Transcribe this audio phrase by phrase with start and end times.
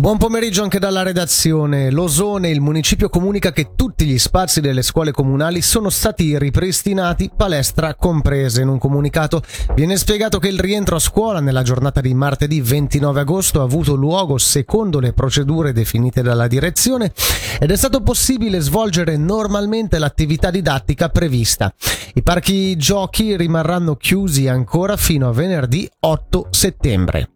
[0.00, 1.90] Buon pomeriggio anche dalla redazione.
[1.90, 7.94] L'Osone, il municipio comunica che tutti gli spazi delle scuole comunali sono stati ripristinati, palestra
[7.94, 8.62] comprese.
[8.62, 9.42] In un comunicato
[9.74, 13.94] viene spiegato che il rientro a scuola nella giornata di martedì 29 agosto ha avuto
[13.94, 17.12] luogo secondo le procedure definite dalla direzione
[17.58, 21.70] ed è stato possibile svolgere normalmente l'attività didattica prevista.
[22.14, 27.32] I parchi giochi rimarranno chiusi ancora fino a venerdì 8 settembre.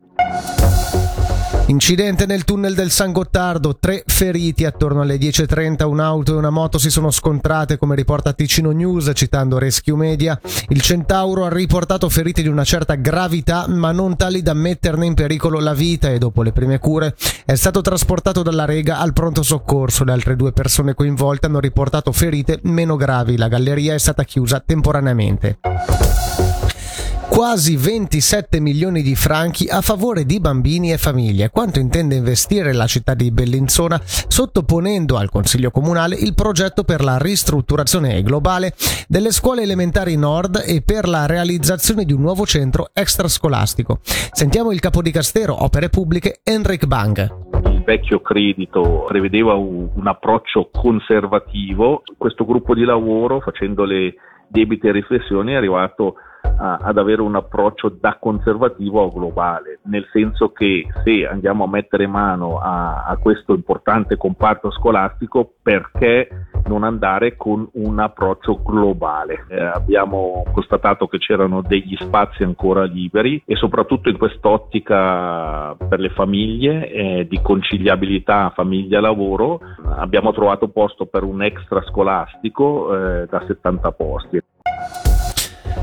[1.75, 6.79] Incidente nel tunnel del San Gottardo, tre feriti attorno alle 10.30, un'auto e una moto
[6.79, 10.41] si sono scontrate come riporta Ticino News citando Rescue Media.
[10.69, 15.15] Il Centauro ha riportato feriti di una certa gravità ma non tali da metterne in
[15.15, 19.43] pericolo la vita e dopo le prime cure è stato trasportato dalla Rega al pronto
[19.43, 20.05] soccorso.
[20.05, 24.63] Le altre due persone coinvolte hanno riportato ferite meno gravi, la galleria è stata chiusa
[24.65, 25.59] temporaneamente
[27.35, 31.51] quasi 27 milioni di franchi a favore di bambini e famiglie.
[31.51, 37.19] Quanto intende investire la città di Bellinzona sottoponendo al Consiglio Comunale il progetto per la
[37.19, 38.73] ristrutturazione globale
[39.09, 43.99] delle scuole elementari nord e per la realizzazione di un nuovo centro extrascolastico.
[44.05, 50.07] Sentiamo il capo di Castero Opere Pubbliche Enric Bang il vecchio credito prevedeva un, un,
[50.07, 54.15] approccio conservativo, questo gruppo di lavoro facendo le
[54.49, 56.15] debite riflessioni è arrivato
[56.59, 61.69] a, ad avere un approccio da conservativo a globale, nel senso che se andiamo a
[61.69, 66.29] mettere mano a, a questo importante comparto scolastico, perché
[66.67, 69.47] non andare con un approccio globale?
[69.49, 76.11] Eh, abbiamo constatato che c'erano degli spazi ancora liberi e soprattutto in quest'ottica per le
[76.11, 79.61] famiglie eh, di conciliabilità famiglia-lavoro
[79.97, 84.43] abbiamo trovato posto per un extra scolastico eh, da 70 posti.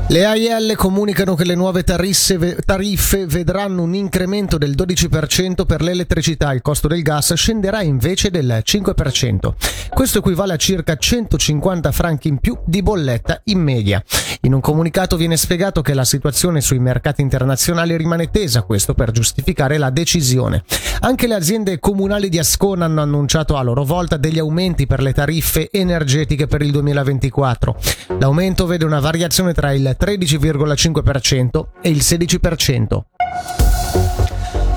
[0.08, 6.52] Le AIL comunicano che le nuove tariffe, tariffe, vedranno un incremento del 12% per l'elettricità,
[6.52, 9.54] il costo del gas scenderà invece del 5%.
[9.88, 14.02] Questo equivale a circa 150 franchi in più di bolletta in media.
[14.42, 19.12] In un comunicato viene spiegato che la situazione sui mercati internazionali rimane tesa, questo per
[19.12, 20.64] giustificare la decisione.
[21.00, 25.12] Anche le aziende comunali di Ascona hanno annunciato a loro volta degli aumenti per le
[25.12, 27.76] tariffe energetiche per il 2024.
[28.18, 33.61] L'aumento vede una variazione tra il 13,5% e il 16%.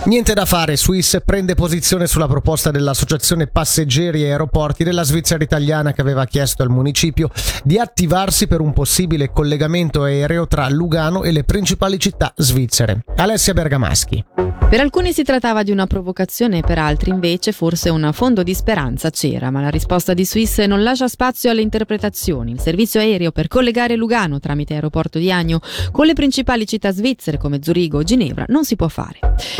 [0.05, 5.93] Niente da fare, Swiss prende posizione sulla proposta dell'Associazione Passeggeri e Aeroporti della Svizzera italiana
[5.93, 7.31] che aveva chiesto al municipio
[7.63, 13.03] di attivarsi per un possibile collegamento aereo tra Lugano e le principali città svizzere.
[13.15, 14.23] Alessia Bergamaschi.
[14.69, 19.09] Per alcuni si trattava di una provocazione, per altri invece forse un fondo di speranza
[19.09, 22.51] c'era, ma la risposta di Swiss non lascia spazio alle interpretazioni.
[22.51, 25.61] Il servizio aereo per collegare Lugano tramite aeroporto di Agno
[25.91, 29.19] con le principali città svizzere come Zurigo o Ginevra non si può fare.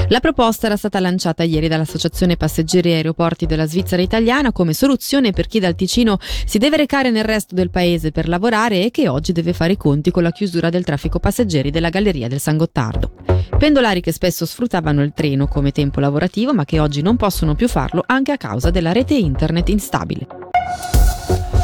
[0.09, 5.47] La proposta era stata lanciata ieri dall'Associazione Passeggeri Aeroporti della Svizzera Italiana come soluzione per
[5.47, 9.31] chi dal Ticino si deve recare nel resto del paese per lavorare e che oggi
[9.31, 13.13] deve fare i conti con la chiusura del traffico passeggeri della galleria del San Gottardo.
[13.57, 17.69] Pendolari che spesso sfruttavano il treno come tempo lavorativo ma che oggi non possono più
[17.69, 20.28] farlo anche a causa della rete internet instabile.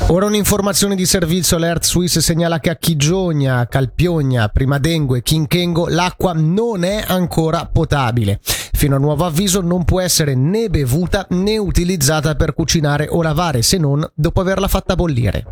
[0.07, 6.33] Ora un'informazione di servizio, l'Earth Swiss segnala che a Chigionia, Calpiogna, Primadengo e Chinchengo l'acqua
[6.33, 8.41] non è ancora potabile.
[8.81, 13.61] Fino a nuovo avviso non può essere né bevuta né utilizzata per cucinare o lavare
[13.61, 15.45] se non dopo averla fatta bollire.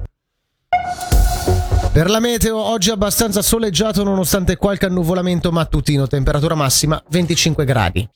[1.91, 8.09] Per la meteo, oggi abbastanza soleggiato nonostante qualche annuvolamento mattutino, temperatura massima 25 gradi.